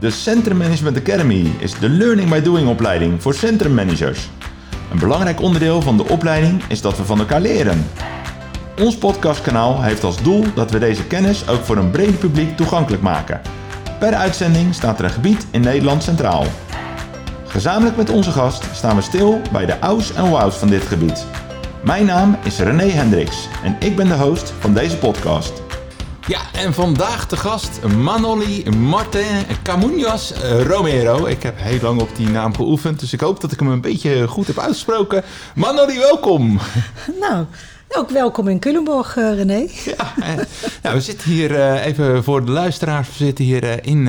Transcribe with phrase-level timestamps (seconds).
[0.00, 4.28] De Centrum Management Academy is de Learning by Doing opleiding voor centrummanagers.
[4.92, 7.86] Een belangrijk onderdeel van de opleiding is dat we van elkaar leren.
[8.78, 13.02] Ons podcastkanaal heeft als doel dat we deze kennis ook voor een breed publiek toegankelijk
[13.02, 13.40] maken.
[13.98, 16.44] Per uitzending staat er een gebied in Nederland centraal.
[17.46, 21.26] Gezamenlijk met onze gast staan we stil bij de ouds en wows van dit gebied.
[21.84, 25.62] Mijn naam is René Hendricks en ik ben de host van deze podcast.
[26.30, 30.32] Ja, en vandaag de gast Manoli Martin Camuñas
[30.66, 31.26] Romero.
[31.26, 33.80] Ik heb heel lang op die naam geoefend, dus ik hoop dat ik hem een
[33.80, 35.22] beetje goed heb uitgesproken.
[35.54, 36.58] Manoli, welkom.
[37.20, 37.44] Nou,
[37.88, 39.66] ook welkom in Culemborg, uh, René.
[39.84, 40.12] Ja,
[40.82, 43.08] nou, we zitten hier uh, even voor de luisteraars.
[43.08, 44.04] We zitten hier uh, in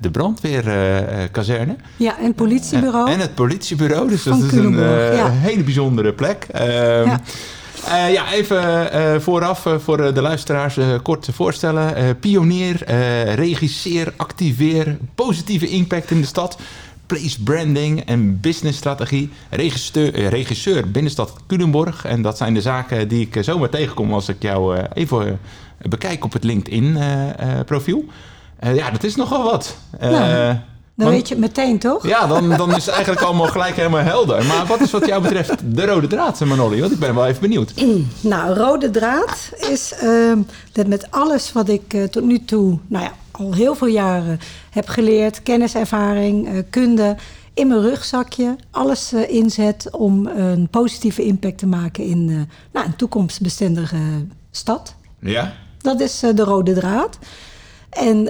[0.00, 1.76] de brandweerkazerne.
[1.96, 3.10] ja, en het politiebureau.
[3.10, 4.78] en het politiebureau, dus dat is een
[5.14, 5.30] ja.
[5.30, 6.46] hele bijzondere plek.
[6.54, 7.20] ja.
[7.88, 12.18] Uh, ja, even uh, vooraf uh, voor de luisteraars kort te voorstellen.
[12.18, 12.84] pionier,
[13.34, 16.58] regisseer, activeer, positieve impact in de stad.
[17.06, 19.30] Place branding en businessstrategie.
[19.50, 22.04] Regisseur, regisseur binnenstad Culemborg.
[22.04, 25.38] En dat zijn de zaken die ik zomaar tegenkom als ik jou even
[25.78, 28.04] bekijk op het LinkedIn-profiel.
[28.60, 29.78] ja, dat is nogal wat.
[30.00, 30.56] Nou.
[30.98, 32.06] Dan weet je het meteen, toch?
[32.06, 34.44] Ja, dan, dan is het eigenlijk allemaal gelijk helemaal helder.
[34.44, 36.80] Maar wat is wat jou betreft de rode draad, Manoli?
[36.80, 37.72] Want ik ben wel even benieuwd.
[38.20, 40.32] Nou, rode draad is uh,
[40.72, 44.38] dat met alles wat ik uh, tot nu toe, nou ja, al heel veel jaren
[44.70, 47.16] heb geleerd, kenniservaring, uh, kunde,
[47.54, 52.96] in mijn rugzakje, alles uh, inzet om een positieve impact te maken in nou, een
[52.96, 54.94] toekomstbestendige stad.
[55.20, 55.52] Ja.
[55.78, 57.18] Dat is de rode draad.
[57.90, 58.28] En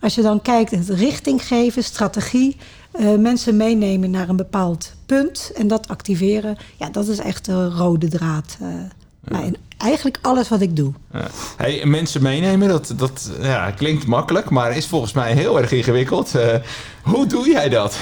[0.00, 2.56] als je dan kijkt, het richting geven, strategie,
[3.00, 7.68] uh, mensen meenemen naar een bepaald punt en dat activeren, ja, dat is echt de
[7.68, 8.56] rode draad.
[8.62, 9.38] Uh, ja.
[9.38, 10.92] nou, eigenlijk alles wat ik doe.
[11.12, 11.26] Ja.
[11.56, 16.34] Hey, mensen meenemen, dat, dat ja, klinkt makkelijk, maar is volgens mij heel erg ingewikkeld.
[16.36, 16.54] Uh,
[17.02, 17.98] hoe doe jij dat?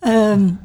[0.00, 0.58] Um,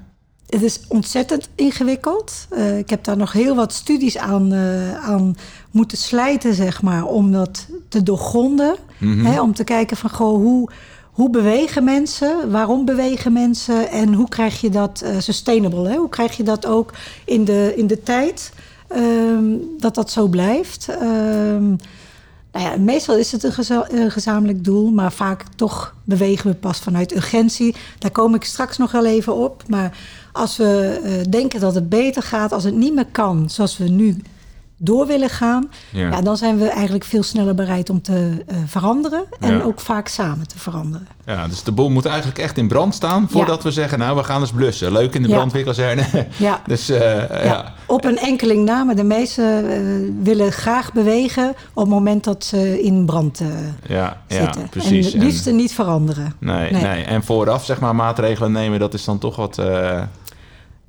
[0.49, 2.47] het is ontzettend ingewikkeld.
[2.51, 5.35] Uh, ik heb daar nog heel wat studies aan, uh, aan
[5.71, 8.75] moeten slijten, zeg maar, om dat te doorgronden.
[8.97, 9.25] Mm -hmm.
[9.25, 10.69] hè, om te kijken van, goh, hoe,
[11.11, 12.51] hoe bewegen mensen?
[12.51, 13.89] Waarom bewegen mensen?
[13.89, 15.89] En hoe krijg je dat uh, sustainable?
[15.89, 15.95] Hè?
[15.95, 16.93] Hoe krijg je dat ook
[17.25, 18.51] in de, in de tijd?
[18.95, 20.87] Um, dat dat zo blijft.
[21.01, 21.75] Um,
[22.51, 26.55] nou ja, meestal is het een, geza een, gezamenlijk doel, maar vaak toch bewegen we
[26.55, 27.75] pas vanuit urgentie.
[27.99, 29.63] Daar kom ik straks nog wel even op.
[29.67, 29.97] Maar
[30.31, 33.87] als we uh, denken dat het beter gaat, als het niet meer kan zoals we
[33.87, 34.21] nu
[34.81, 36.09] door willen gaan, ja.
[36.09, 39.63] ja dan zijn we eigenlijk veel sneller bereid om te uh, veranderen en ja.
[39.63, 41.07] ook vaak samen te veranderen.
[41.25, 43.63] Ja, dus de boel moet eigenlijk echt in brand staan voordat ja.
[43.63, 44.91] we zeggen, nou, we gaan eens blussen.
[44.91, 46.07] Leuk in de brandweerkazerne.
[46.37, 46.61] Ja.
[46.65, 46.99] dus, uh,
[47.43, 47.73] ja.
[47.85, 52.43] Op een enkeling na, maar de meesten uh, willen graag bewegen op het moment dat
[52.43, 53.41] ze in brand
[53.87, 54.61] ja, zitten.
[54.61, 55.13] Ja, precies.
[55.13, 56.33] En het liefste niet veranderen.
[56.39, 57.03] Nee, nee, nee.
[57.03, 59.61] En vooraf zeg maar maatregelen nemen, dat is dan toch wat...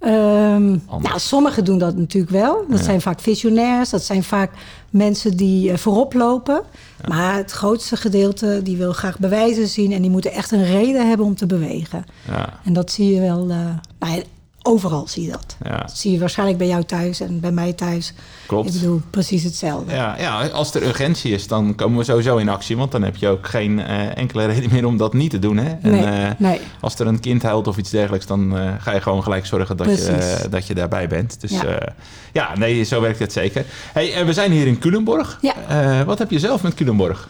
[0.06, 2.64] Um, nou, sommigen doen dat natuurlijk wel.
[2.68, 2.84] Dat ja.
[2.84, 4.50] zijn vaak visionairs, dat zijn vaak
[4.90, 6.62] mensen die uh, voorop lopen.
[7.02, 7.08] Ja.
[7.08, 9.92] Maar het grootste gedeelte, die wil graag bewijzen zien...
[9.92, 12.04] en die moeten echt een reden hebben om te bewegen.
[12.28, 12.60] Ja.
[12.64, 13.50] En dat zie je wel...
[13.50, 13.56] Uh,
[13.98, 14.22] nou,
[14.62, 15.56] overal zie je dat.
[15.81, 18.12] Dat zie je waarschijnlijk bij jou thuis en bij mij thuis.
[18.47, 18.75] Klopt.
[18.75, 19.94] Ik bedoel, precies hetzelfde.
[19.94, 22.76] Ja, ja, als er urgentie is, dan komen we sowieso in actie.
[22.76, 25.56] Want dan heb je ook geen uh, enkele reden meer om dat niet te doen.
[25.56, 25.71] Hè?
[25.82, 26.60] En, nee, uh, nee.
[26.81, 29.76] Als er een kind huilt of iets dergelijks, dan uh, ga je gewoon gelijk zorgen
[29.76, 31.41] dat, je, dat je daarbij bent.
[31.41, 31.92] Dus ja.
[32.32, 33.65] ja, nee, zo werkt het zeker.
[33.92, 35.38] Hey, en we zijn hier in Culemborg.
[35.41, 36.04] Ja.
[36.04, 37.28] wat heb je zelf met Culemborg?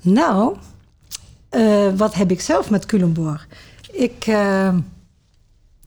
[0.00, 0.56] Nou,
[1.96, 3.46] wat heb ik zelf met Culemborg?
[3.92, 4.26] Ik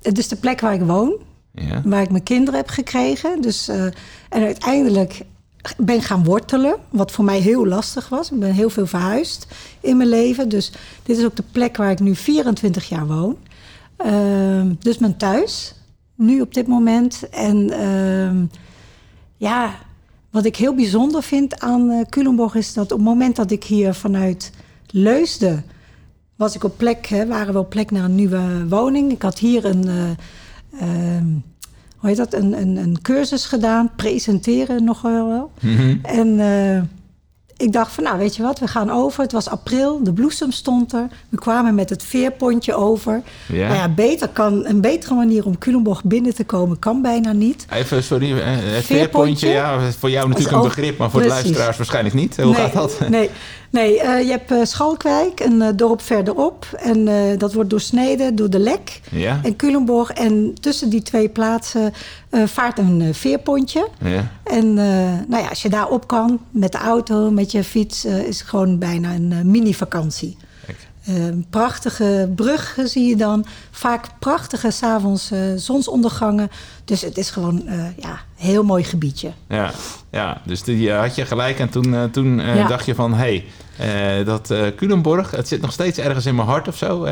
[0.04, 1.14] het is de plek waar ik woon.
[1.52, 1.82] Ja.
[1.86, 3.42] Waar ik mijn kinderen heb gekregen.
[3.42, 3.84] Dus, uh,
[4.30, 5.26] en uiteindelijk
[5.78, 6.76] ben gaan wortelen.
[6.90, 8.32] Wat voor mij heel lastig was.
[8.32, 9.48] Ik ben heel veel verhuisd
[9.80, 10.50] in mijn leven.
[10.50, 10.72] Dus
[11.04, 13.38] dit is ook de plek waar ik nu 24 jaar woon.
[14.06, 15.76] Uh, dus mijn thuis.
[16.16, 17.30] Nu op dit moment.
[17.30, 18.48] En uh,
[19.38, 19.76] ja,
[20.30, 22.56] wat ik heel bijzonder vind aan uh, Culemborg...
[22.56, 24.52] is dat op het moment dat ik hier vanuit
[24.88, 25.66] Leusden
[26.36, 29.12] was ik op plek, hè, waren we op plek naar een nieuwe woning.
[29.12, 30.10] Ik had hier een, uh,
[30.74, 31.24] uh,
[31.98, 35.52] hoe heet dat, een, een, een, cursus gedaan, presenteren nog wel.
[35.62, 36.00] Mm -hmm.
[36.02, 36.82] En uh,
[37.58, 39.22] ik dacht van, nou weet je wat, we gaan over.
[39.22, 41.08] Het was april, de bloesem stond er.
[41.30, 43.22] We kwamen met het veerpontje over.
[43.48, 43.68] Ja.
[43.68, 47.66] Nou ja, beter kan, een betere manier om Culemborg binnen te komen kan bijna niet.
[47.70, 51.38] Even, sorry, het veerpontje, veerpontje ja, voor jou natuurlijk een begrip, maar voor Precies.
[51.38, 52.36] de luisteraars waarschijnlijk niet.
[52.36, 53.10] Hoe nee, gaat dat?
[53.10, 53.30] Nee,
[53.74, 56.66] nee uh, je hebt uh, Schalkwijk, een uh, dorp verderop.
[56.80, 57.06] En
[57.38, 59.40] dat wordt doorsneden door de Lek ja.
[59.44, 60.12] en Culemborg.
[60.12, 61.94] En tussen die twee plaatsen
[62.32, 63.88] vaart een veerpontje.
[64.04, 64.32] Ja.
[64.44, 64.74] En
[65.28, 68.50] nou ja, als je daar op kan met de auto, met je fiets, is het
[68.50, 70.38] gewoon bijna een mini-vakantie.
[71.06, 73.46] Een prachtige brug zie je dan.
[73.72, 76.52] Vaak prachtige s'avonds uh, zonsondergangen.
[76.86, 79.32] Dus het is gewoon uh, ja, een heel mooi gebiedje.
[79.48, 79.72] Ja,
[80.12, 81.60] ja dus die had je gelijk.
[81.60, 83.14] En toen, toen dacht je van...
[83.14, 83.44] hé,
[83.76, 87.08] hey, dat Culemborg, het zit nog steeds ergens in mijn hart of zo.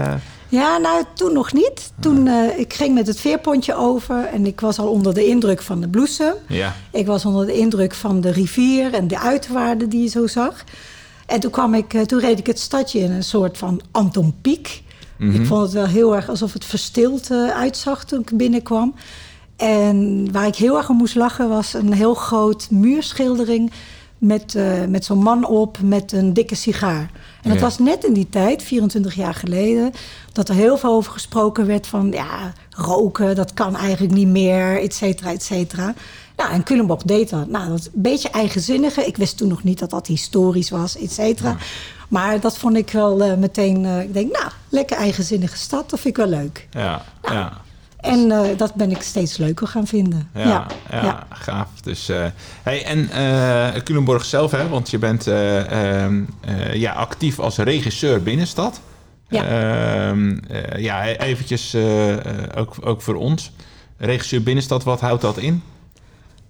[0.48, 1.92] Ja, nou, toen nog niet.
[2.00, 2.28] Toen,
[2.58, 5.88] ik ging met het veerpontje over en ik was al onder de indruk van de
[5.88, 6.34] bloesem.
[6.48, 6.76] Ja.
[6.92, 10.64] Ik was onder de indruk van de rivier en de uiterwaarden die je zo zag.
[11.32, 14.34] En toen, kwam ik, eh, toen reed ik het stadje in een soort van Anton
[14.42, 14.84] Pieck.
[15.20, 15.46] Ik mhm.
[15.46, 18.96] vond het wel heel erg alsof het verstild uh, uitzag toen ik binnenkwam.
[19.56, 23.72] En waar ik heel erg om moest lachen was een heel groot muurschildering
[24.18, 27.12] met, uh, met zo'n man op met een dikke sigaar.
[27.42, 29.92] En dat was net in die tijd, 24 jaar geleden,
[30.32, 34.82] dat er heel veel over gesproken werd van ja, roken, dat kan eigenlijk niet meer,
[34.82, 35.94] et cetera, et cetera.
[36.42, 37.48] Nou, en Culemborg deed dat.
[37.48, 39.06] Nou, dat een beetje eigenzinnige.
[39.06, 41.58] Ik wist toen nog niet dat dat historisch was, et cetera.
[42.08, 46.00] Maar dat vond ik wel uh, meteen, uh, ik denk, nou, lekker eigenzinnige stad, dat
[46.00, 46.68] vind ik wel leuk.
[46.72, 47.62] Ja, nou, ja.
[47.98, 50.30] En uh, dat ben ik steeds leuker gaan vinden.
[50.34, 50.68] Ja, ja,
[51.04, 51.28] ja.
[51.30, 51.68] gaaf.
[51.82, 52.26] Dus, uh,
[52.64, 56.24] hey, en uh, Culemborg zelf, hè, want je bent ehm,
[56.74, 58.82] ja, actief als regisseur binnenstad.
[59.28, 60.38] Ja, ehm,
[60.78, 61.76] ja eventjes
[62.56, 63.52] ook, ook voor ons.
[63.98, 65.64] Regisseur binnenstad, wat houdt dat in?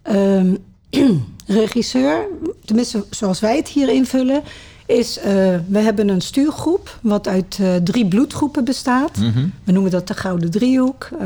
[0.10, 0.58] Um,
[1.46, 2.28] regisseur,
[2.66, 4.44] tenminste zoals wij het hier invullen,
[4.86, 5.24] is, uh,
[5.68, 9.18] we hebben een stuurgroep wat uit uh, drie bloedgroepen bestaat.
[9.18, 9.54] Mm -hmm.
[9.64, 11.10] We noemen dat de Gouden Driehoek.
[11.14, 11.20] Uh,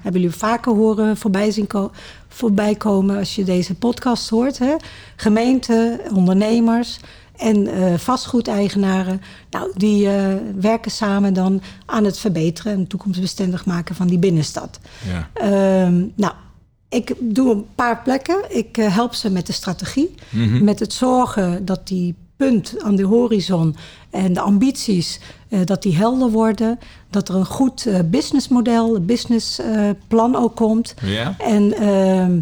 [0.00, 1.90] hebben jullie vaker horen voorbij, zien ko
[2.28, 4.58] voorbij komen als je deze podcast hoort.
[4.58, 4.74] Hè?
[5.16, 6.98] Gemeenten, ondernemers
[7.36, 7.68] en
[7.98, 9.20] vastgoedeigenaren.
[9.50, 10.08] Nou, die
[10.60, 14.80] werken samen dan aan het verbeteren en toekomstbestendig maken van die binnenstad.
[15.06, 15.28] Ja.
[15.32, 16.32] Ehm, nou,
[16.88, 18.56] ik doe een paar plekken.
[18.56, 20.14] Ik help ze met de strategie.
[20.30, 20.64] Mm -hmm.
[20.64, 23.76] Met het zorgen dat die punt aan de horizon
[24.10, 26.78] en de ambities, uh, dat die helder worden.
[27.10, 30.94] Dat er een goed uh, businessmodel, een businessplan uh, ook komt.
[31.38, 32.40] En ehm,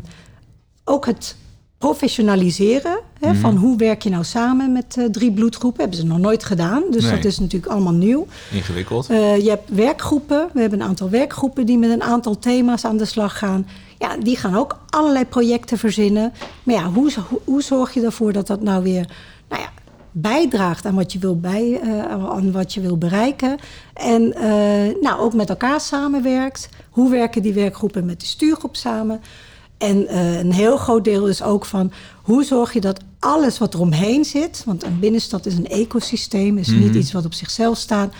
[0.85, 1.37] ook het
[1.79, 3.40] professionaliseren hè, mm -hmm.
[3.40, 5.81] van hoe werk je nou samen met drie bloedgroepen.
[5.81, 7.12] Hebben ze nog nooit gedaan, dus nee.
[7.12, 8.26] dat is natuurlijk allemaal nieuw.
[8.52, 9.06] Ingewikkeld.
[9.06, 10.49] je hebt werkgroepen.
[10.52, 13.67] We hebben een aantal werkgroepen die met een aantal thema's aan de slag gaan.
[13.99, 16.32] Ja, die gaan ook allerlei projecten verzinnen.
[16.62, 19.08] Maar ja, hoe, hoe, hoe zorg je ervoor dat dat nou weer...
[19.49, 19.69] Nou ja,
[20.17, 23.58] bijdraagt aan wat je wil, bij, uh, aan wat je wil bereiken.
[23.94, 26.69] En uh, nou, ook met elkaar samenwerkt.
[26.91, 29.20] Hoe werken die werkgroepen met de stuurgroep samen?
[29.79, 31.93] En uh, een heel groot deel is ook van
[32.23, 36.69] hoe zorg je dat alles wat eromheen zit, want een binnenstad is een ecosysteem, is
[36.69, 36.85] mm -hmm.
[36.85, 38.14] niet iets wat op zichzelf staat.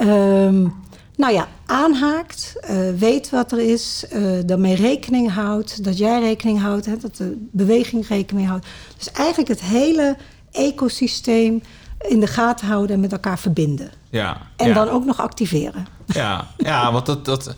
[0.00, 0.74] Um,
[1.18, 2.56] nou ja, aanhaakt,
[2.98, 4.04] weet wat er is,
[4.46, 8.66] daarmee rekening houdt, dat jij rekening houdt, hè, dat de beweging rekening houdt.
[8.96, 10.16] Dus eigenlijk het hele
[10.52, 11.62] ecosysteem
[12.08, 13.90] in de gaten houden en met elkaar verbinden.
[14.10, 14.74] Ja, en ja.
[14.74, 15.86] dan ook nog activeren.
[16.06, 17.54] Ja, ja want dat, dat uh, uh,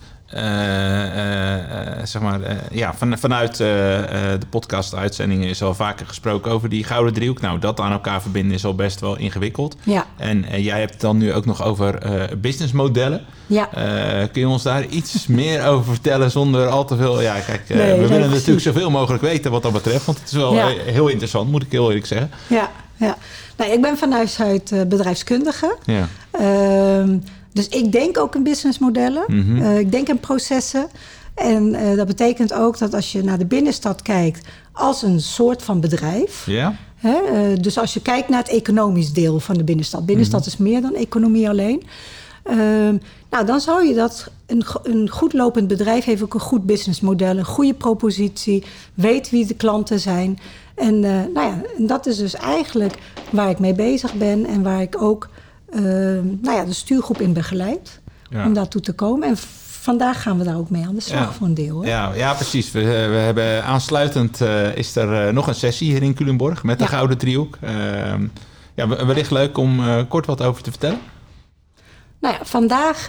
[2.05, 2.41] zeg maar,
[2.71, 7.41] ja, van, vanuit de podcast-uitzendingen is al vaker gesproken over die gouden driehoek.
[7.41, 9.77] Nou, dat aan elkaar verbinden is al best wel ingewikkeld.
[9.83, 10.07] Ja.
[10.17, 11.99] En jij hebt het dan nu ook nog over
[12.39, 13.25] businessmodellen.
[13.47, 13.69] Ja.
[14.33, 17.21] kun je ons daar iets meer over vertellen zonder al te veel...
[17.21, 20.05] Ja, kijk, nee, we willen natuurlijk zoveel mogelijk weten wat dat betreft.
[20.05, 20.69] Want het is wel ja.
[20.69, 22.31] heel interessant, moet ik heel eerlijk zeggen.
[22.47, 23.17] Ja, ja.
[23.57, 25.77] Nou, ik ben van huis uit bedrijfskundige.
[25.85, 26.09] Ja.
[26.31, 27.19] Ehm,
[27.53, 29.25] dus ik denk ook in businessmodellen.
[29.27, 29.57] Mm -hmm.
[29.57, 30.89] uh, ik denk in processen.
[31.35, 35.63] En uh, dat betekent ook dat als je naar de binnenstad kijkt als een soort
[35.63, 36.47] van bedrijf.
[36.47, 36.77] Ja.
[36.95, 40.07] Hè, uh, dus als je kijkt naar het economisch deel van de binnenstad.
[40.07, 40.67] Binnenstad mm -hmm.
[40.67, 41.83] is meer dan economie alleen.
[43.31, 44.31] nou, dan zou je dat.
[44.47, 49.47] Een, een goed lopend bedrijf heeft ook een goed businessmodel, een goede propositie, weet wie
[49.47, 50.39] de klanten zijn.
[50.75, 52.95] En, nou ja, en dat is dus eigenlijk
[53.31, 55.29] waar ik mee bezig ben en waar ik ook
[55.73, 55.83] uh,
[56.41, 58.01] nou ja, de stuurgroep in begeleid
[58.31, 58.47] ja.
[58.47, 59.29] om daartoe te komen.
[59.29, 59.37] En
[59.81, 61.33] vandaag gaan we daar ook mee aan de slag ja.
[61.33, 61.83] voor een deel.
[61.83, 61.89] Hè?
[61.89, 62.71] Ja, ja, precies.
[62.71, 66.79] We, we hebben aansluitend uh, is er uh, nog een sessie hier in Culemborg met
[66.79, 66.91] de ja.
[66.91, 67.59] Gouden Driehoek.
[67.61, 68.27] Ehm,
[68.75, 70.99] ja, wellicht leuk om kort wat over te vertellen.
[72.21, 73.07] Nou ja, vandaag,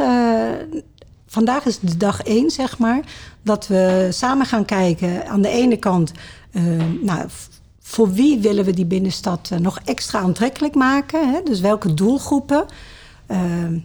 [1.28, 3.00] vandaag is de dag één, zeg maar,
[3.42, 5.28] dat we samen gaan kijken.
[5.28, 6.12] Aan de ene kant,
[7.02, 7.28] nou,
[7.92, 11.32] voor wie willen we die binnenstad uh, nog extra aantrekkelijk maken?
[11.32, 11.42] Hè?
[11.44, 12.66] Dus welke doelgroepen?
[13.28, 13.38] Uh,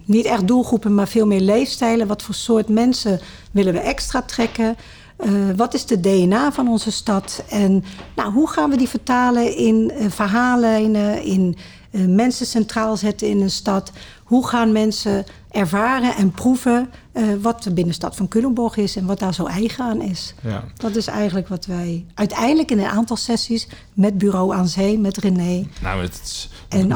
[0.05, 2.07] niet echt doelgroepen, maar veel meer leefstijlen.
[2.07, 3.21] Wat voor soort mensen
[3.51, 4.77] willen we extra trekken?
[5.25, 7.45] Uh, wat is de DNA van onze stad?
[7.49, 7.85] En
[8.17, 11.57] nou, hoe gaan we die vertalen in verhaallijnen, in
[11.91, 13.93] mensen centraal zetten in een stad?
[14.27, 19.19] Hoe gaan mensen ervaren en proeven uh, wat de binnenstad van Culemborg is en wat
[19.19, 20.35] daar zo eigen aan is.
[20.41, 20.65] Ja.
[20.77, 25.17] Dat is eigenlijk wat wij uiteindelijk in een aantal sessies met Bureau aan Zee, met
[25.17, 25.67] René.
[25.81, 26.49] Nou, het is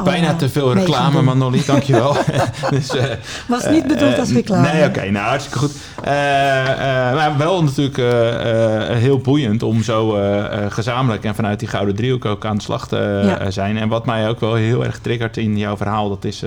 [0.03, 2.15] bijna te veel reclame, Manoli, dankjewel.
[2.69, 3.03] dus, uh,
[3.47, 4.71] Was niet bedoeld als reclame.
[4.71, 5.75] Nee, oké, nou hartstikke goed.
[7.15, 7.97] maar wel natuurlijk
[8.99, 10.17] heel boeiend om zo
[10.69, 13.77] gezamenlijk en vanuit die Gouden Driehoek ook aan de slag te zijn.
[13.77, 16.43] En wat mij ook wel heel erg triggert in jouw verhaal, dat is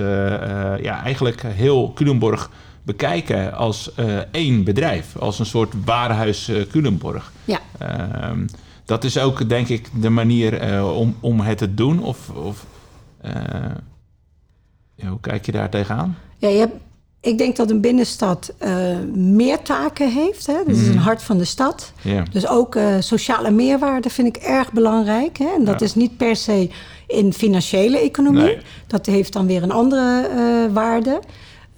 [0.81, 2.49] ja, eigenlijk heel Culemborg
[2.83, 7.31] bekijken als uh, één bedrijf, als een soort warenhuis uh, Culemborg.
[7.45, 7.59] Ja.
[7.81, 8.45] Uh,
[8.85, 12.03] dat is ook, denk ik, de manier om, om het te doen.
[12.03, 12.65] Of, of
[14.95, 16.17] ja, hoe kijk je daar tegenaan?
[16.37, 16.75] Ja, je hebt,
[17.25, 18.53] ik denk dat een binnenstad
[19.13, 20.47] meer taken heeft.
[20.47, 20.53] Hè?
[20.65, 21.03] Dit is een mhm.
[21.03, 21.91] hart van de stad.
[22.31, 25.37] Dus ook sociale meerwaarde vind ik erg belangrijk.
[25.37, 25.47] Hè?
[25.57, 26.69] En dat is niet per se
[27.07, 28.41] in financiële economie.
[28.41, 28.57] Nee.
[28.87, 30.29] Dat heeft dan weer een andere
[30.73, 31.19] waarde.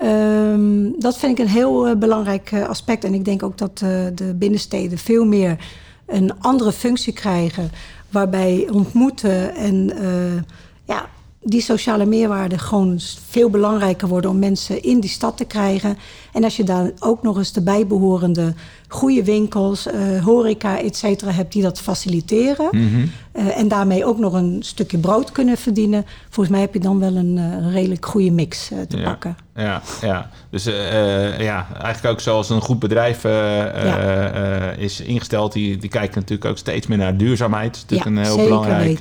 [0.04, 3.04] Um, dat vind ik een heel belangrijk aspect.
[3.04, 5.58] En ik denk ook dat de binnensteden veel meer
[6.06, 7.72] een andere functie krijgen.
[8.10, 9.92] Waarbij ontmoeten en
[10.86, 11.10] ja,
[11.42, 15.98] die sociale meerwaarde gewoon veel belangrijker worden om mensen in die stad te krijgen.
[16.34, 18.54] En als je daar ook nog eens de bijbehorende
[18.88, 22.68] goede winkels, uh, horeca, et cetera, hebt die dat faciliteren.
[22.72, 23.06] Mhm.
[23.32, 26.06] Eh, en daarmee ook nog een stukje brood kunnen verdienen.
[26.30, 29.38] Volgens mij heb je dan wel een, uh, redelijk goede mix te pakken.
[29.56, 30.30] Ja, ja.
[30.50, 30.64] dus
[31.40, 33.26] ja, eigenlijk ook zoals een goed bedrijf
[34.78, 35.54] is ingesteld.
[35.54, 37.74] Die, die kijken natuurlijk ook steeds meer naar duurzaamheid.
[37.74, 39.00] Dat is natuurlijk een heel belangrijk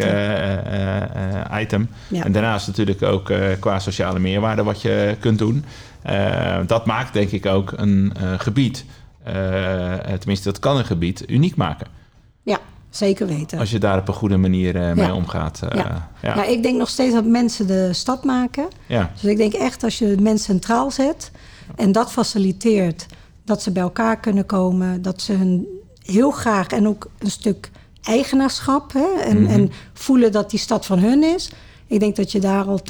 [1.63, 1.89] item.
[2.11, 5.65] En daarnaast natuurlijk ook qua sociale meerwaarde wat je kunt doen.
[6.67, 8.85] dat maakt denk ik ook een gebied
[10.19, 11.87] tenminste, dat kan een gebied uniek maken.
[12.43, 12.59] Ja,
[12.91, 13.59] zeker weten.
[13.59, 15.61] Als je daar op een goede manier uh, mee omgaat.
[15.65, 16.11] Uh, ja.
[16.23, 16.35] ja.
[16.35, 16.45] Ja.
[16.45, 18.69] ik denk nog steeds dat mensen de stad maken.
[18.87, 19.11] Ja.
[19.13, 21.31] Dus ik denk echt als je mensen centraal zet
[21.77, 23.07] en dat faciliteert,
[23.45, 25.67] dat ze bij elkaar kunnen komen, dat ze hun
[26.03, 27.71] heel graag en ook een stuk
[28.03, 29.55] eigenaarschap hè, en, mm -hmm.
[29.55, 31.51] en voelen dat die stad van hun is.
[31.87, 32.81] Ik denk dat je daar al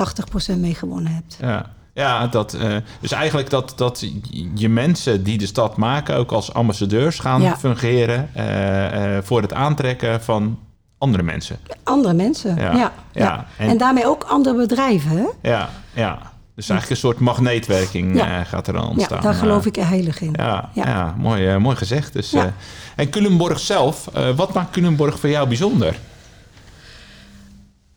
[0.54, 1.36] 80% mee gewonnen hebt.
[1.40, 4.04] Ja, ja, dat, uh, dus eigenlijk dat, dat
[4.54, 9.52] je mensen die de stad maken ook als ambassadeurs gaan fungeren uh, uh, voor het
[9.52, 10.58] aantrekken van
[10.98, 11.58] andere mensen.
[11.82, 12.72] Andere mensen, ja.
[12.76, 13.46] ja, ja.
[13.56, 15.10] En, en, daarmee ook andere bedrijven.
[15.10, 15.50] Hè?
[15.50, 16.18] Ja, ja.
[16.54, 19.16] Dus eigenlijk een soort magneetwerking gaat er dan ontstaan.
[19.16, 20.34] Ja, daar geloof ik heilig in.
[20.36, 21.14] Ja, ja.
[21.18, 22.12] mooi, mooi gezegd.
[22.12, 22.34] Dus,
[22.96, 25.98] en Culemborg zelf, wat maakt Culemborg voor jou bijzonder?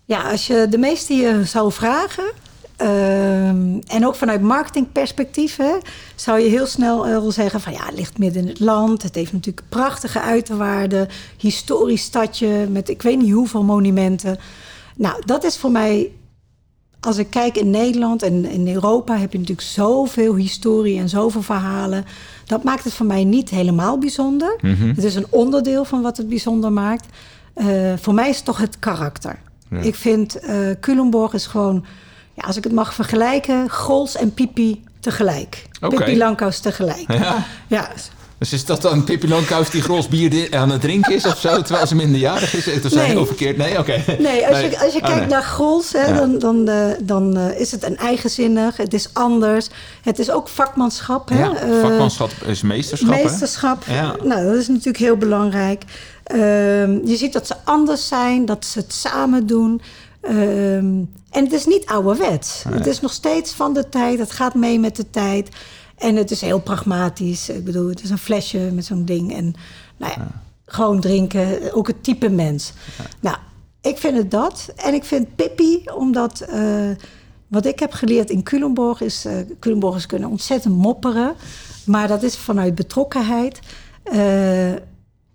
[0.06, 2.32] Ja, als je de meeste je zou vragen,
[2.80, 5.78] Ehm, en ook vanuit marketingperspectief hè,
[6.16, 9.04] zou je heel snel uh, wel zeggen van ja, het ligt midden in het land.
[9.04, 11.08] Het heeft natuurlijk prachtige uiterwaarden.
[11.38, 14.38] Historisch stadje met ik weet niet hoeveel monumenten.
[14.96, 16.12] Nou, dat is voor mij,
[17.00, 21.42] als ik kijk in Nederland en in Europa heb je natuurlijk zoveel historie en zoveel
[21.42, 22.06] verhalen.
[22.46, 24.58] Dat maakt het voor mij niet helemaal bijzonder.
[24.62, 24.88] Mhm.
[24.88, 27.06] Het is een onderdeel van wat het bijzonder maakt.
[27.56, 29.40] Uh, voor mij is het toch het karakter.
[29.82, 31.86] Ik vind uh, Culemborg is gewoon
[32.42, 35.68] ja, als ik het mag vergelijken, Gols en Pipi tegelijk.
[35.82, 35.98] Okay.
[35.98, 37.06] Pippi Lankaus tegelijk.
[37.08, 37.46] Ja.
[37.68, 37.90] ja.
[38.38, 41.62] Dus is dat dan Pippi Lankaus die Grols bier aan het drinken is of zo,
[41.62, 42.66] terwijl ze minderjarig is?
[42.66, 43.06] Dat is nee.
[43.06, 43.58] heel verkeerd.
[43.58, 44.04] Nee, oké.
[44.20, 47.60] Nee, als je, als je oh, kijkt naar Grols, hè, dan, dan, uh, dan uh,
[47.60, 49.68] is het een eigenzinnig, het is anders.
[50.02, 51.30] Het is ook vakmanschap.
[51.30, 51.40] Hè?
[51.40, 53.10] Ja, uh, vakmanschap is meesterschap.
[53.10, 54.16] Meesterschap, ja.
[54.24, 55.84] nou, dat is natuurlijk heel belangrijk.
[56.24, 59.82] Ehm, je ziet dat ze anders zijn, dat ze het samen doen.
[60.22, 62.64] Um, en het is niet ouderwets.
[62.70, 64.20] Het is nog steeds van de tijd.
[64.20, 65.50] Het gaat mee met de tijd.
[65.98, 67.50] En het is heel pragmatisch.
[67.50, 69.34] Ik bedoel, het is een flesje met zo'n ding.
[69.34, 69.54] En
[69.98, 70.28] nou ja,
[70.66, 71.74] gewoon drinken.
[71.74, 72.74] Ook het type mens.
[73.20, 73.38] Nou,
[73.82, 74.70] ik vind het dat.
[74.76, 76.46] En ik vind Pippi, omdat...
[76.54, 76.90] Uh,
[77.48, 79.26] wat ik heb geleerd in Culemborg is...
[79.26, 81.36] Uh, Culemborgers kunnen ontzettend mopperen.
[81.86, 83.60] Maar dat is vanuit betrokkenheid.
[84.14, 84.74] Uh,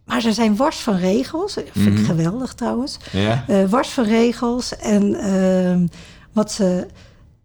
[0.04, 1.54] maar ze zijn wars van regels.
[1.54, 2.04] Dat vind ik mhm.
[2.04, 2.96] geweldig trouwens.
[3.12, 3.44] Ja.
[3.48, 4.76] Uh, wars van regels.
[4.76, 5.88] En uh,
[6.32, 6.86] wat, ze,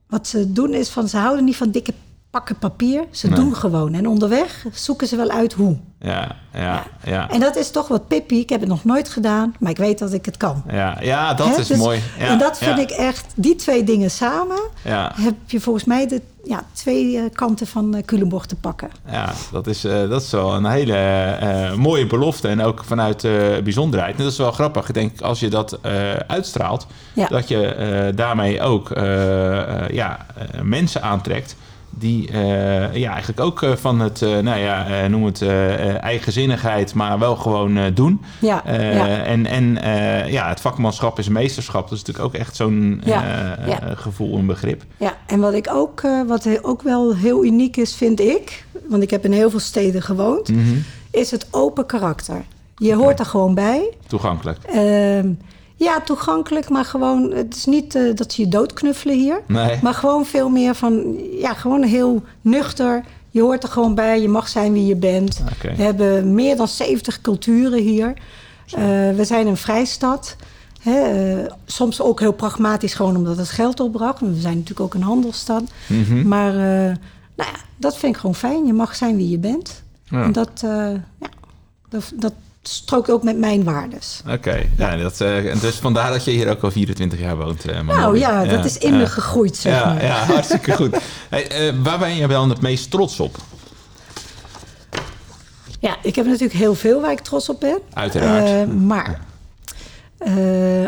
[0.08, 1.08] wat ze doen is van...
[1.08, 1.94] ze houden niet van dikke
[2.30, 3.04] pakken papier.
[3.12, 3.94] Ze doen gewoon.
[3.94, 5.78] En onderweg zoeken ze wel uit hoe.
[6.00, 8.40] Ja, ja, ja, En dat is toch wat Pippi.
[8.40, 10.64] Ik heb het nog nooit gedaan, maar ik weet dat ik het kan.
[10.72, 12.02] Ja, ja dat is dus mooi.
[12.20, 14.60] Ja, en dat vind ik echt, die twee dingen samen...
[15.22, 18.90] heb je volgens mij de ja, twee eh, kanten van uh, Culemborg te pakken.
[19.12, 22.48] Ja, dat is, uh, dat is wel een hele uh, mooie belofte.
[22.48, 23.22] En ook vanuit
[23.64, 24.18] bijzonderheid.
[24.18, 24.88] En dat is wel grappig.
[24.88, 25.80] Ik denk, als je dat
[26.28, 26.88] uitstraalt...
[27.30, 28.90] dat je daarmee ook
[29.92, 30.26] ja,
[30.62, 31.56] mensen aantrekt
[31.90, 32.32] die
[32.94, 35.42] ja, eigenlijk ook van het, nou ja, noem het
[36.00, 38.22] eigenzinnigheid, maar wel gewoon doen.
[38.40, 39.78] Ja, En, en
[40.32, 41.90] ja, het vakmanschap is meesterschap.
[41.90, 43.04] Dat is natuurlijk ook echt zo'n
[43.96, 44.84] gevoel en begrip.
[44.98, 49.10] Ja, en wat ik ook, wat ook wel heel uniek is, vind ik, want ik
[49.10, 50.78] heb in heel veel steden gewoond, mhm.
[51.12, 52.44] is het open karakter.
[52.80, 53.94] Je hoort er gewoon bij.
[54.08, 54.58] Toegankelijk.
[54.64, 55.32] Ehm,
[55.80, 57.32] ja, toegankelijk, maar gewoon...
[57.32, 59.42] Het is niet uh, dat ze je doodknuffelen hier.
[59.48, 59.80] Nee.
[59.82, 61.18] Maar gewoon veel meer van...
[61.38, 63.04] Ja, gewoon heel nuchter.
[63.30, 64.22] Je hoort er gewoon bij.
[64.22, 65.44] Je mag zijn wie je bent.
[65.62, 68.08] We hebben meer dan 70 culturen hier.
[68.08, 68.80] Uh,
[69.16, 70.36] we zijn een vrijstad.
[70.82, 74.20] Hè, uh, soms ook heel pragmatisch, gewoon omdat het geld opbracht.
[74.20, 75.64] We zijn natuurlijk ook een handelsstad.
[75.88, 78.66] Mm Maar nou ja, dat vind ik gewoon fijn.
[78.66, 79.84] Je mag zijn wie je bent.
[80.04, 80.24] Ja.
[80.24, 80.52] En dat,
[81.20, 81.30] ja,
[81.90, 82.34] dat, dat
[82.70, 84.22] strookt ook met mijn waardes.
[84.28, 84.98] Oké, ja.
[84.98, 87.70] dat, uh, dus vandaar dat je hier ook al 24 jaar woont.
[87.70, 90.04] Uh, nou ja, dat is in me gegroeid, zeg ja, maar.
[90.04, 90.98] Ja, hartstikke goed.
[91.30, 93.38] Hey, uh, waar ben je dan het meest trots op?
[95.80, 97.80] Ja, ik heb natuurlijk heel veel waar ik trots op ben.
[97.94, 98.80] Uiteraard.
[98.80, 99.20] maar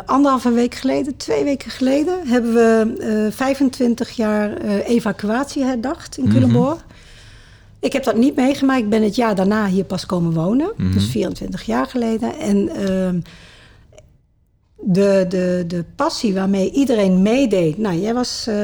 [0.05, 2.27] anderhalve week geleden, twee weken geleden...
[2.27, 6.83] hebben we 25 jaar evacuatie herdacht in Culemborg.
[7.81, 8.81] Ik heb dat niet meegemaakt.
[8.81, 10.73] Ik ben het jaar daarna hier pas komen wonen.
[10.77, 12.39] Mm Dus 24 jaar geleden.
[12.39, 13.21] En uh,
[14.75, 17.77] de, de, de passie waarmee iedereen meedeed.
[17.77, 18.55] Nou, jij was uh,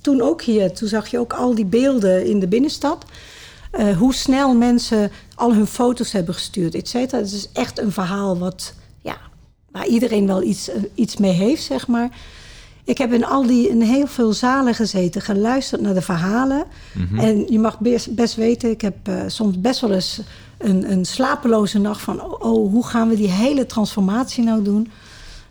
[0.00, 0.72] toen ook hier.
[0.72, 3.04] Toen zag je ook al die beelden in de binnenstad.
[3.72, 7.20] Uh, hoe snel mensen al hun foto's hebben gestuurd, et cetera.
[7.20, 9.16] Het is echt een verhaal wat, ja,
[9.70, 12.10] waar iedereen wel iets, uh, iets mee heeft, zeg maar.
[12.88, 16.64] Ik heb in al die in heel veel zalen gezeten, geluisterd naar de verhalen.
[16.92, 17.18] Mhm.
[17.18, 20.20] En je mag best, best weten, ik heb uh, soms best wel eens
[20.58, 22.22] een, een slapeloze nacht van...
[22.22, 24.90] Oh, oh, hoe gaan we die hele transformatie nou doen?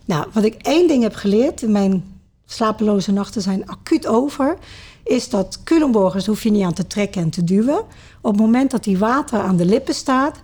[0.04, 2.04] Nou, wat ik één ding heb geleerd, in mijn
[2.46, 4.56] slapeloze nachten zijn acuut over...
[5.04, 7.78] is dat Culemborgers hoef je niet aan te trekken en te duwen.
[8.20, 10.36] Op het moment dat die water aan de lippen staat...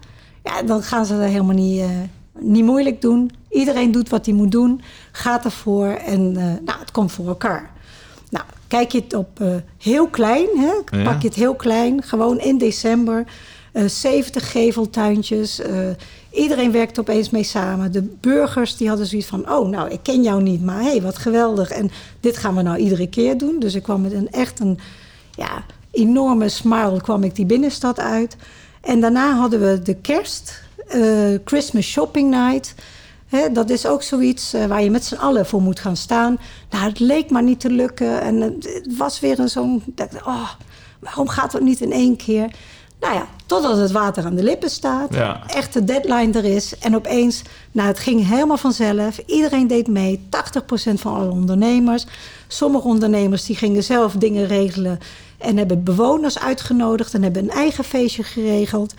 [0.44, 1.80] Ja, dan gaan ze er helemaal niet...
[1.80, 1.88] Uh,
[2.38, 3.30] niet moeilijk doen.
[3.50, 4.80] Iedereen doet wat hij moet doen,
[5.12, 7.70] gaat ervoor en uh, nou, het komt voor elkaar.
[8.30, 11.02] Nou, kijk je het op uh, heel klein, hè?
[11.04, 13.24] pak je het heel klein, gewoon in december.
[13.72, 15.60] Uh, 70 geveltuintjes.
[16.30, 17.92] iedereen werkt opeens mee samen.
[17.92, 21.02] De burgers die hadden zoiets van: Oh, nou, ik ken jou niet, maar hé, hey,
[21.02, 21.70] wat geweldig.
[21.70, 23.58] En dit gaan we nou iedere keer doen.
[23.58, 24.78] Dus ik kwam met een echt een
[25.30, 25.64] ja,
[25.94, 28.36] enorme smile kwam ik die binnenstad uit.
[28.80, 30.62] En daarna hadden we de kerst,
[31.44, 32.74] Christmas Shopping Night
[33.52, 36.38] dat is ook zoiets uh, waar je met z'n allen voor moet gaan staan.
[36.70, 38.20] Nou, het leek maar niet te lukken.
[38.20, 39.82] En het was weer een zo'n...
[40.26, 40.48] Oh,
[40.98, 42.50] waarom gaat het niet in één keer?
[43.00, 45.14] Nou ja, totdat het water aan de lippen staat.
[45.14, 45.42] Ja.
[45.46, 46.78] Echt de deadline er is.
[46.78, 47.42] En opeens,
[47.72, 49.18] nou, het ging helemaal vanzelf.
[49.26, 50.28] Iedereen deed mee.
[50.90, 52.06] 80% van alle ondernemers.
[52.46, 54.98] Sommige ondernemers die gingen zelf dingen regelen.
[55.38, 57.14] En hebben bewoners uitgenodigd.
[57.14, 58.94] En hebben een eigen feestje geregeld.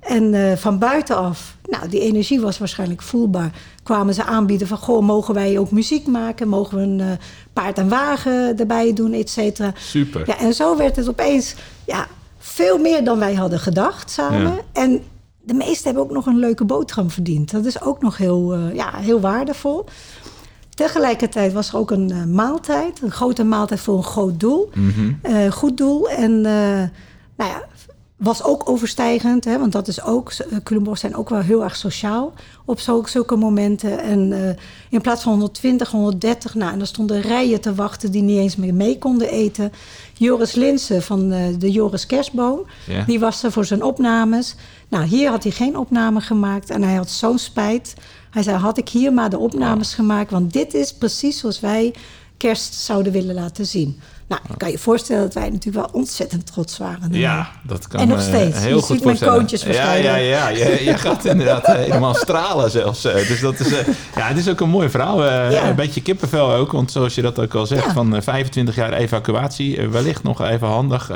[0.00, 3.50] En uh, van buitenaf, nou, die energie was waarschijnlijk voelbaar.
[3.82, 6.48] Kwamen ze aanbieden van, goh, mogen wij ook muziek maken?
[6.48, 7.06] Mogen we een uh,
[7.52, 9.72] paard en wagen erbij doen, et cetera?
[9.76, 10.22] Super.
[10.26, 11.54] Ja, en zo werd het opeens
[11.86, 12.06] ja,
[12.38, 14.40] veel meer dan wij hadden gedacht samen.
[14.40, 14.58] Ja.
[14.72, 15.02] En
[15.42, 17.50] de meesten hebben ook nog een leuke boterham verdiend.
[17.50, 19.84] Dat is ook nog heel, uh, ja, heel waardevol.
[20.74, 23.02] Tegelijkertijd was er ook een uh, maaltijd.
[23.02, 24.70] Een grote maaltijd voor een groot doel.
[24.74, 25.50] Mm -hmm.
[25.50, 26.08] goed doel.
[26.08, 27.62] En nou ja,
[28.18, 32.32] was ook overstijgend, hè, want dat is ook, Culemborg zijn ook wel heel erg sociaal
[32.64, 34.00] op zulke momenten.
[34.00, 34.48] En uh,
[34.90, 38.56] in plaats van 120, 130, nou, en dan stonden rijen te wachten die niet eens
[38.56, 39.72] meer mee konden eten.
[40.14, 43.04] Joris Linsen van uh, de Joris Kerstboom, ja.
[43.04, 44.54] die was er voor zijn opnames.
[44.88, 47.94] Nou, hier had hij geen opname gemaakt en hij had zo'n spijt.
[48.30, 51.94] Hij zei, had ik hier maar de opnames gemaakt, want dit is precies zoals wij
[52.36, 54.00] kerst zouden willen laten zien.
[54.28, 57.12] Nou, ik kan je voorstellen dat wij natuurlijk wel ontzettend trots waren.
[57.12, 58.56] Ja, dat kan En nog steeds.
[58.56, 60.48] Uh, heel je goed ziet mijn koontjes Ja, ja, ja.
[60.48, 63.02] Je, je gaat inderdaad helemaal stralen zelfs.
[63.02, 63.68] Dus dat is,
[64.14, 65.24] ja, het is ook een mooi verhaal.
[65.24, 65.68] Ja.
[65.68, 66.72] Een beetje kippenvel ook.
[66.72, 67.92] Want zoals je dat ook al zegt, ja.
[67.92, 69.88] van 25 jaar evacuatie.
[69.88, 71.08] wellicht nog even handig.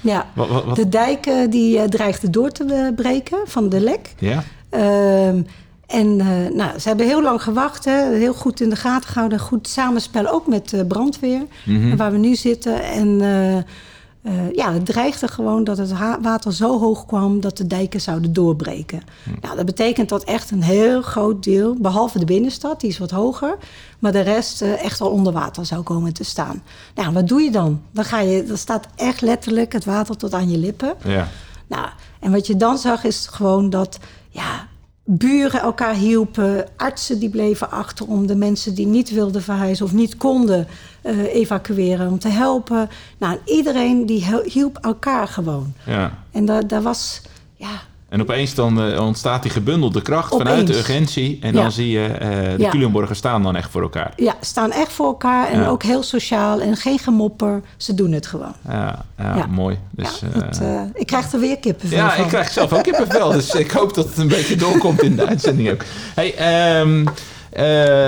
[0.00, 0.76] ja, wat, wat, wat?
[0.76, 4.14] de dijk die dreigde door te breken van de lek.
[4.18, 4.44] Ja.
[4.70, 5.42] Ehm,
[5.88, 9.38] en uh, nou, ze hebben heel lang gewacht, hè, heel goed in de gaten gehouden.
[9.38, 11.96] Goed samenspel ook met de brandweer, mm -hmm.
[11.96, 12.82] waar we nu zitten.
[12.82, 17.66] En uh, uh, ja, het dreigde gewoon dat het water zo hoog kwam dat de
[17.66, 19.02] dijken zouden doorbreken.
[19.24, 19.30] Hm.
[19.40, 23.10] Nou, dat betekent dat echt een heel groot deel, behalve de binnenstad, die is wat
[23.10, 23.56] hoger,
[23.98, 26.62] maar de rest echt al onder water zou komen te staan.
[26.94, 27.82] Nou, wat doe je dan?
[27.90, 30.94] Dan, ga je, dan staat echt letterlijk het water tot aan je lippen.
[31.04, 31.28] Ja.
[31.66, 31.88] Nou,
[32.20, 33.98] en wat je dan zag is gewoon dat,
[34.28, 34.68] ja,
[35.10, 39.92] buren elkaar hielpen, artsen die bleven achter om de mensen die niet wilden verhuizen of
[39.92, 40.66] niet konden
[41.02, 42.88] uh, evacueren, om te helpen.
[43.18, 45.72] Nou, iedereen die hielp elkaar gewoon.
[45.86, 46.12] Ja.
[46.30, 47.22] En daar was,
[47.56, 51.38] ja, en opeens dan uh, ontstaat die gebundelde kracht vanuit de urgentie.
[51.42, 53.14] En dan zie je uh, de ja.
[53.14, 54.12] Staan dan echt voor elkaar.
[54.16, 55.48] Ja, staan echt voor elkaar.
[55.48, 57.62] En ook heel sociaal en geen gemopper.
[57.76, 58.54] Ze doen het gewoon.
[58.68, 59.78] Ja, ja, mooi.
[59.90, 63.30] Dus, dat, uh, ik krijg er weer kippenvel Ja, ik krijg zelf ook kippenvel.
[63.30, 65.84] dus ik hoop dat het een beetje doorkomt in de uitzending ook.
[66.14, 67.08] Hey, um,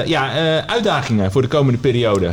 [0.06, 0.30] ja,
[0.66, 2.32] uitdagingen voor de komende periode.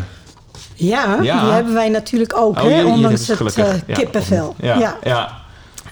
[0.74, 4.56] Ja, die hebben wij natuurlijk ook, oh, hè, ondanks het kippenvel.
[4.60, 4.98] ja.
[5.04, 5.46] ja.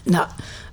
[0.05, 0.25] Nou,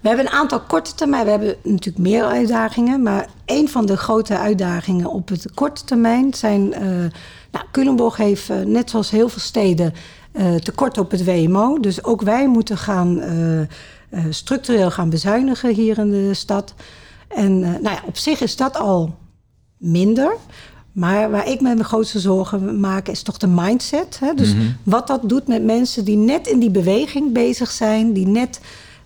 [0.03, 1.25] we hebben een aantal korte termijn.
[1.25, 3.03] We hebben natuurlijk meer uitdagingen.
[3.03, 6.73] Maar een van de grote uitdagingen op het korte termijn zijn.
[6.73, 6.79] Uh,
[7.51, 9.95] nou, Culemborg heeft, uh, net zoals heel veel steden,
[10.33, 11.81] uh, tekort op het WMO.
[11.81, 13.21] Dus ook wij moeten gaan
[14.31, 16.75] structureel gaan bezuinigen hier in de stad.
[17.29, 19.15] En nou ja, op zich is dat al
[19.77, 20.37] minder.
[20.93, 24.19] Maar waar ik me mijn grootste zorgen maak, is toch de mindset.
[24.21, 24.35] Hè?
[24.35, 24.63] Dus mhm.
[24.83, 28.61] wat dat doet met mensen die net in die beweging bezig zijn, die net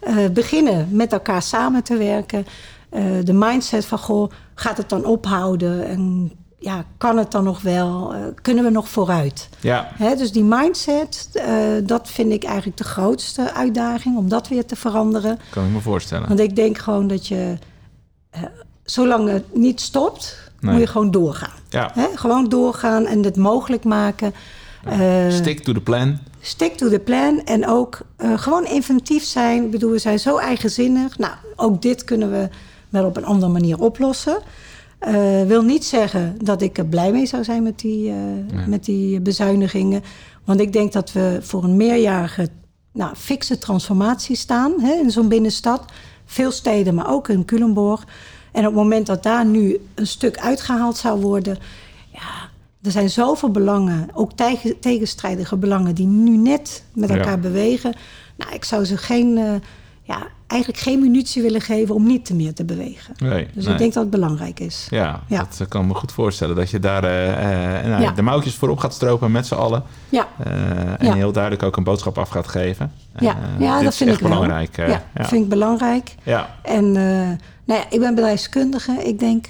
[0.08, 2.46] uh, beginnen met elkaar samen te werken.
[2.92, 5.86] Uh, de mindset van, goh, gaat het dan ophouden?
[5.86, 8.14] En ja, kan het dan nog wel?
[8.14, 9.48] Uh, kunnen we nog vooruit?
[9.60, 9.88] Ja.
[9.94, 11.30] Hè, dus die mindset,
[11.84, 14.16] dat vind ik eigenlijk de grootste uitdaging...
[14.16, 15.38] om dat weer te veranderen.
[15.50, 16.28] Kan ik me voorstellen.
[16.28, 17.58] Want ik denk gewoon dat je...
[18.84, 21.58] zolang het niet stopt, moet je gewoon doorgaan.
[21.68, 21.90] Ja.
[21.94, 22.06] Hè?
[22.14, 24.34] Gewoon doorgaan en het mogelijk maken...
[25.30, 29.64] stick to the plan stick to the plan en ook uh, gewoon inventief zijn.
[29.64, 31.18] Ik bedoel, we zijn zo eigenzinnig.
[31.18, 32.48] Nou, ook dit kunnen we
[32.88, 34.38] wel op een andere manier oplossen.
[35.08, 38.16] Uh, wil niet zeggen dat ik er blij mee zou zijn met die, uh,
[38.66, 40.02] met die bezuinigingen.
[40.44, 42.48] Want ik denk dat we voor een meerjarige
[42.92, 45.84] nou, fikse transformatie staan hè, in zo'n binnenstad.
[46.24, 48.04] Veel steden, maar ook in Culemborg.
[48.52, 51.58] En op het moment dat daar nu een stuk uitgehaald zou worden...
[52.12, 52.48] Ja,
[52.86, 54.30] er zijn zoveel belangen, ook
[54.80, 57.94] tegenstrijdige belangen, die nu net met elkaar bewegen.
[58.36, 59.54] Nou, ik zou ze geen, uh,
[60.02, 63.14] ja, eigenlijk geen munitie willen geven om niet te meer te bewegen.
[63.18, 64.86] Nee, dus ik denk dat het belangrijk is.
[64.90, 65.46] Ja, ja.
[65.58, 66.56] dat kan me goed voorstellen.
[66.56, 69.82] Dat je daar uh, nou, de mouwtjes voorop gaat stropen met z'n allen.
[70.08, 70.28] Ja.
[70.98, 72.92] en heel duidelijk ook een boodschap af gaat geven.
[73.18, 74.76] Ja, ja dat vind ik belangrijk.
[74.76, 76.14] ja, dat vind ik belangrijk.
[76.22, 76.54] Ja.
[76.62, 76.92] En
[77.66, 78.92] nou ja, ik ben bedrijfskundige.
[78.92, 79.46] Ik denk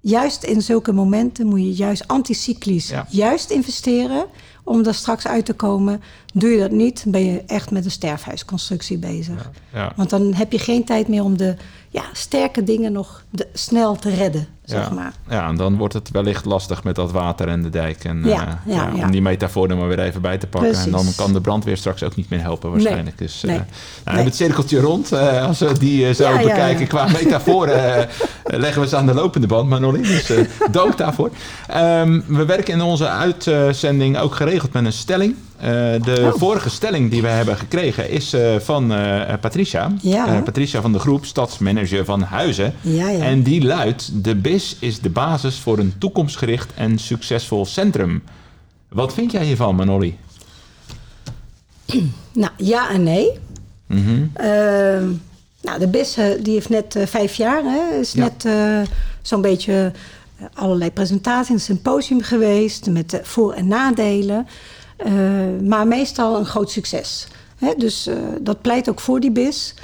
[0.00, 4.26] juist in zulke momenten moet je juist anticyclisch juist investeren
[4.64, 6.02] om er straks uit te komen.
[6.32, 9.50] Doe je dat niet, ben je echt met een sterfhuisconstructie bezig.
[9.72, 11.56] Ja, Want dan heb je geen tijd meer om de
[11.88, 14.94] ja, sterke dingen nog snel te redden, zeg ja.
[14.94, 15.12] maar.
[15.28, 18.04] Ja, en dan wordt het wellicht lastig met dat water en de dijk.
[18.04, 20.74] En, uh, ja, Om die metafoor er maar weer even bij te pakken.
[20.74, 23.18] En dan kan de brandweer straks ook niet meer helpen waarschijnlijk.
[23.18, 23.28] Nee.
[23.28, 23.60] Dus uh, nee.
[24.04, 25.12] Nou, het cirkeltje rond.
[25.12, 28.08] Uh, als we die zouden bekijken qua metaforen...
[28.44, 30.02] leggen we ze aan de lopende band, Manoli.
[30.02, 30.32] Dus
[30.70, 31.30] dood daarvoor.
[31.76, 35.36] Um, we werken in onze uitzending ook geregeld met een stelling...
[35.62, 35.66] Uh,
[36.02, 36.38] de oh.
[36.38, 39.92] vorige stelling die we hebben gekregen is uh, van uh, Patricia.
[40.00, 40.40] Ja.
[40.40, 42.74] Patricia van de groep Stadsmanager van Huizen.
[42.80, 43.24] Ja, ja.
[43.24, 48.22] En die luidt: De BIS is de basis voor een toekomstgericht en succesvol centrum.
[48.88, 50.18] Wat vind jij hiervan, Manoli?
[52.32, 53.38] Nou, ja en nee.
[53.86, 54.30] Mm -hmm.
[55.62, 57.62] nou, de BIS die heeft net vijf jaar.
[57.62, 58.48] Hè, is net
[59.22, 59.92] zo'n beetje
[60.54, 64.46] allerlei presentaties, een symposium geweest met voor- en nadelen.
[65.06, 67.26] Uh, maar meestal een groot succes.
[67.56, 67.74] Hè?
[67.76, 69.74] Dus uh, dat pleit ook voor die BIS.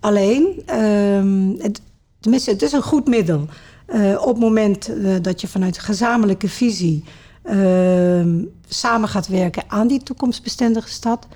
[0.00, 1.80] Alleen, uh, het,
[2.20, 3.46] tenminste, het is een goed middel.
[3.88, 4.90] Uh, op het moment
[5.22, 7.04] dat je vanuit een gezamenlijke visie
[7.42, 11.26] ehm, samen gaat werken aan die toekomstbestendige stad.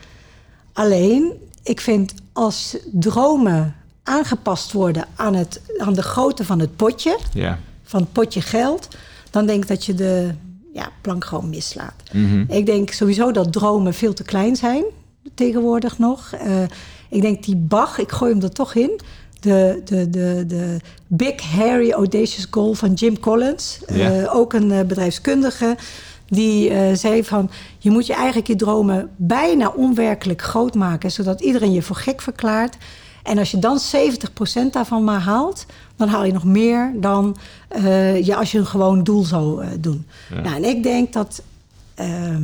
[0.73, 7.19] Alleen, ik vind als dromen aangepast worden aan, het, aan de grootte van het potje,
[7.33, 7.59] ja.
[7.83, 8.89] van het potje geld,
[9.31, 10.35] dan denk ik dat je de
[10.79, 12.03] ja, plank gewoon mislaat.
[12.13, 12.45] Mhm.
[12.49, 14.85] Ik denk sowieso dat dromen veel te klein zijn
[15.35, 16.33] tegenwoordig nog.
[16.47, 16.63] Uh,
[17.09, 19.01] ik denk die Bach, ik gooi hem er toch in.
[19.41, 23.79] De, de, de, de Big Hairy Audacious Goal van Jim Collins.
[23.93, 25.77] Uh, ook een uh, bedrijfskundige.
[26.27, 31.11] Die zei van, je moet je eigenlijk je dromen bijna onwerkelijk groot maken...
[31.11, 32.77] zodat iedereen je voor gek verklaart.
[33.29, 33.81] En als je dan
[34.69, 37.37] 70% daarvan maar haalt, dan haal je nog meer dan
[37.77, 40.07] uh, je als je een gewoon doel zou uh, doen.
[40.43, 41.43] Nou, en ik denk dat
[42.01, 42.37] uh,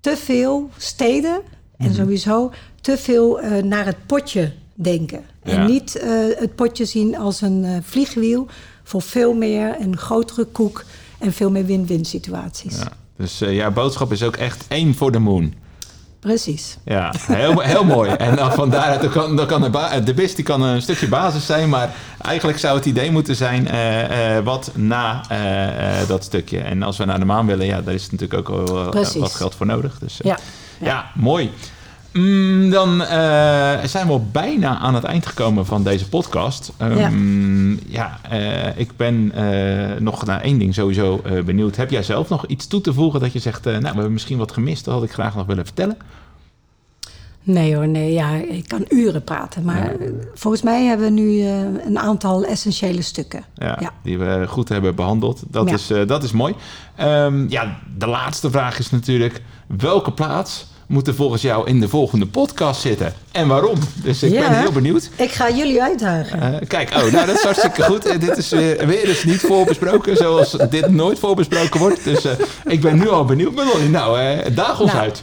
[0.00, 1.40] te veel steden
[1.76, 1.94] en mhm.
[1.94, 5.24] sowieso te veel eh, naar het potje denken.
[5.42, 6.02] En niet
[6.36, 8.46] het potje zien als een vliegwiel
[8.82, 10.84] voor veel meer een grotere koek
[11.18, 12.76] en veel meer win-win situaties.
[12.76, 12.92] Ja.
[13.16, 15.54] Dus jouw boodschap is ook echt één voor de moon.
[16.22, 16.76] Precies.
[16.84, 18.10] Ja, heel, heel mooi.
[18.10, 21.08] En dan van daaruit dan kan, dan kan de, de BIS die kan een stukje
[21.08, 26.24] basis zijn, maar eigenlijk zou het idee moeten zijn uh, uh, wat na uh, dat
[26.24, 26.60] stukje.
[26.60, 29.54] En als we naar de maan willen, ja, daar is natuurlijk ook wel wat geld
[29.54, 29.98] voor nodig.
[29.98, 30.38] Dus ja.
[30.80, 30.86] ja.
[30.86, 31.50] ja, mooi.
[32.12, 33.08] Mm, dan uh,
[33.84, 36.72] zijn we al bijna aan het eind gekomen van deze podcast.
[36.82, 41.76] Um, ja, ja uh, ik ben uh, nog naar één ding sowieso benieuwd.
[41.76, 43.64] Heb jij zelf nog iets toe te voegen dat je zegt...
[43.64, 45.96] nou, we hebben misschien wat gemist, dat had ik graag nog willen vertellen?
[47.42, 48.12] Nee hoor, nee.
[48.12, 49.64] Ja, ik kan uren praten.
[49.64, 50.10] Maar ja.
[50.34, 51.46] volgens mij hebben we nu
[51.86, 53.44] een aantal essentiële stukken.
[53.54, 55.42] Ja, ja, die we goed hebben behandeld.
[55.48, 56.54] Dat, is, dat is mooi.
[57.00, 59.42] Um, ja, de laatste vraag is natuurlijk...
[59.66, 63.14] welke plaats moeten volgens jou in de volgende podcast zitten.
[63.32, 63.78] En waarom?
[64.02, 65.10] Dus ik ben heel benieuwd.
[65.16, 66.38] Ik ga jullie uitdagen.
[66.38, 68.06] Uh, kijk, oh, nou dat is hartstikke goed.
[68.06, 72.04] Uh, dit is weer, weer eens niet voorbesproken, zoals dit nooit voorbesproken wordt.
[72.04, 72.32] Dus uh,
[72.64, 73.54] ik ben nu al benieuwd.
[73.54, 74.18] Maar nou,
[74.54, 75.22] daag ons nou, uit.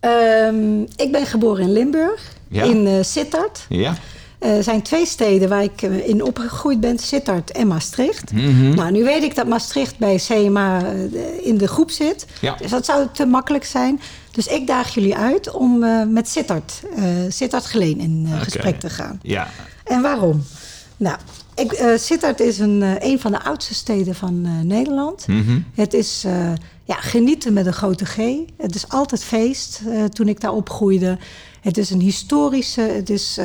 [0.00, 2.62] Um, ik ben geboren in Limburg, ja.
[2.62, 3.66] in Sittard.
[3.68, 3.94] Ja.
[4.38, 8.32] Er zijn twee steden waar ik in opgegroeid ben, Sittard en Maastricht.
[8.32, 8.74] Mm -hmm.
[8.74, 10.82] Nou, nu weet ik dat Maastricht bij CMA
[11.42, 12.26] in de groep zit.
[12.40, 12.54] Ja.
[12.60, 14.00] Dus dat zou te makkelijk zijn.
[14.38, 18.44] Dus ik daag jullie uit om uh, met Sittard, uh, Sittard Geleen in uh, okay.
[18.44, 19.18] gesprek te gaan.
[19.22, 19.48] Ja.
[19.84, 20.44] En waarom?
[20.96, 21.16] Nou,
[21.54, 25.26] ik, Sittard is een, een van de oudste steden van Nederland.
[25.26, 25.64] Mm -hmm.
[25.74, 26.24] Het is
[26.84, 28.16] ja, genieten met een grote G.
[28.56, 31.18] Het is altijd feest toen ik daar opgroeide.
[31.60, 33.38] Het is een historische, het is,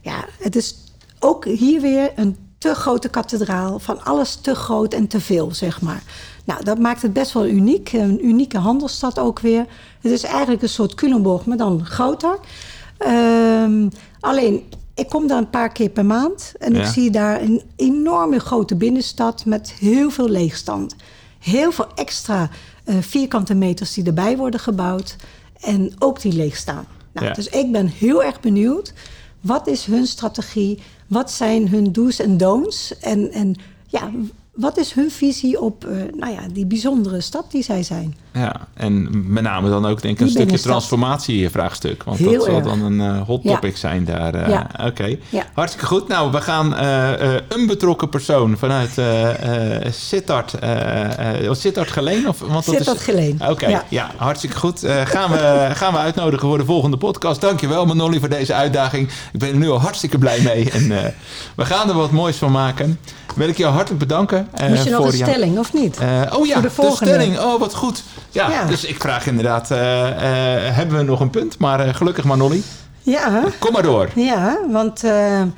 [0.00, 0.74] ja, het is
[1.18, 3.78] ook hier weer een te grote kathedraal.
[3.78, 6.02] Van alles te groot en te veel, zeg maar.
[6.44, 7.92] Nou, dat maakt het best wel uniek.
[7.92, 9.66] Een unieke handelsstad ook weer.
[10.00, 12.38] Het is eigenlijk een soort Culemborg, maar dan groter.
[13.06, 14.62] Um, alleen,
[14.94, 16.52] ik kom daar een paar keer per maand.
[16.58, 16.80] En ja.
[16.80, 20.94] ik zie daar een enorme grote binnenstad met heel veel leegstand.
[21.38, 22.50] Heel veel extra
[22.84, 25.16] uh, vierkante meters die erbij worden gebouwd.
[25.60, 26.86] En ook die leeg staan.
[27.12, 27.32] Nou, ja.
[27.32, 28.92] Dus ik ben heel erg benieuwd.
[29.40, 30.82] Wat is hun strategie?
[31.06, 32.98] Wat zijn hun do's en don'ts?
[32.98, 33.54] En, en
[33.86, 34.10] ja,
[34.54, 38.16] wat is hun visie op uh, nou ja, die bijzondere stad die zij zijn?
[38.32, 42.02] Ja, en met name dan ook denk ik een stukje transformatievraagstuk.
[42.02, 43.76] Want Heel dat zal dan een uh, hot topic ja.
[43.78, 44.34] zijn daar.
[44.34, 44.70] Uh, ja.
[44.72, 45.20] Oké, okay.
[45.28, 45.46] ja.
[45.54, 46.08] hartstikke goed.
[46.08, 46.74] Nou, we gaan
[47.48, 49.00] een betrokken persoon vanuit
[49.94, 50.54] Sittard.
[51.50, 52.28] Sittard Geleen?
[52.28, 53.04] Of, want dat Sittard is...
[53.04, 53.38] Geleen.
[53.40, 53.82] Oké, okay.
[53.88, 54.10] ja.
[54.16, 54.80] hartstikke goed.
[55.04, 57.40] gaan, we, gaan we uitnodigen voor de volgende podcast.
[57.40, 59.08] Dankjewel Manolly voor deze uitdaging.
[59.32, 60.70] Ik ben er nu al hartstikke blij mee.
[60.70, 60.88] En
[61.56, 62.98] we gaan er wat moois van maken.
[63.34, 64.43] Wil ik jou hartelijk bedanken.
[64.68, 65.98] Moest je nog een stelling, of niet?
[66.32, 67.38] oh ja, de, de stelling.
[67.38, 68.02] Oh, wat goed.
[68.30, 69.78] Ja, ja, dus ik vraag inderdaad, uh,
[70.76, 71.58] hebben we nog een punt?
[71.58, 72.62] Maar gelukkig Manolly.
[73.02, 73.44] Ja.
[73.58, 74.08] Kom maar door.
[74.14, 75.48] Ja, want ehm,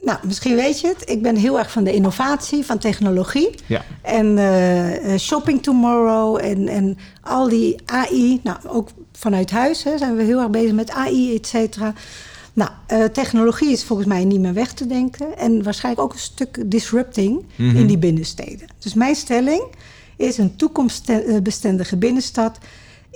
[0.00, 1.10] nou, misschien weet je het.
[1.10, 3.54] Ik ben heel erg van de innovatie, van technologie.
[3.66, 3.82] Ja.
[4.02, 4.38] En
[5.18, 8.40] Shopping Tomorrow en, en al die AI.
[8.42, 11.92] Nou, ook vanuit huis hè, zijn we heel erg bezig met AI, et cetera.
[12.54, 15.38] Nou, uh, technologie is volgens mij niet meer weg te denken.
[15.38, 17.76] En waarschijnlijk ook een stuk disrupting mm -hmm.
[17.76, 18.68] in die binnensteden.
[18.78, 19.62] Dus mijn stelling
[20.16, 22.58] is een toekomstbestendige binnenstad...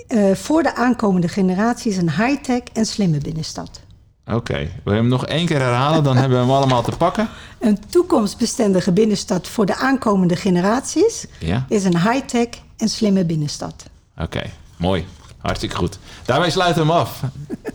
[0.08, 3.80] Uh, voor de aankomende generaties een high-tech en slimme binnenstad.
[4.26, 4.72] Oké, okay.
[4.84, 6.04] wil je hem nog één keer herhalen?
[6.04, 7.28] Dan hebben we hem allemaal te pakken.
[7.58, 11.26] Een toekomstbestendige binnenstad voor de aankomende generaties...
[11.38, 11.66] Ja?
[11.68, 13.84] is een high-tech en slimme binnenstad.
[14.12, 14.50] Oké, okay.
[14.76, 15.06] mooi.
[15.38, 15.98] Hartstikke goed.
[16.24, 17.22] Daarmee sluiten we hem af.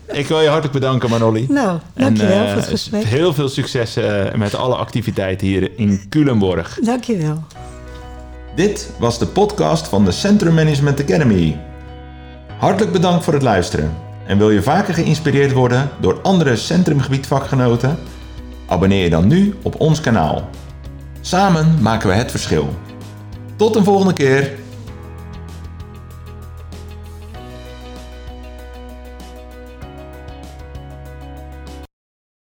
[0.06, 1.46] Ik wil je hartelijk bedanken, Manolly.
[1.48, 3.04] Nou, dankjewel en, uh, voor het gesprek.
[3.04, 6.78] Heel veel succes uh, met alle activiteiten hier in Culemborg.
[6.82, 7.44] Dankjewel.
[8.54, 11.60] Dit was de podcast van de Centrum Management Academy.
[12.58, 13.96] Hartelijk bedankt voor het luisteren.
[14.26, 17.98] En wil je vaker geïnspireerd worden door andere centrumgebietvakgenoten?
[18.66, 20.48] Abonneer je dan nu op ons kanaal.
[21.20, 22.74] Samen maken we het verschil.
[23.56, 24.52] Tot een volgende keer.